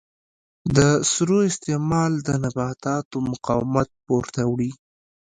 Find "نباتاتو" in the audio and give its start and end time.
2.43-3.17